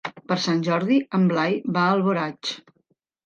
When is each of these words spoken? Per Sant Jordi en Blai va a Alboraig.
Per 0.29 0.35
Sant 0.43 0.61
Jordi 0.67 0.95
en 1.17 1.27
Blai 1.33 1.53
va 1.77 1.83
a 1.89 1.91
Alboraig. 1.97 2.53